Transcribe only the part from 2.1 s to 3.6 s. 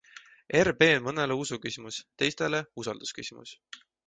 teistele usaldusküsimus.